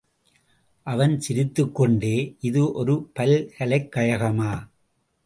[0.83, 2.35] அவன் சிரித்துக்கொண்டே,
[2.39, 4.69] இது ஒரு பல்கலைக் கழகமா?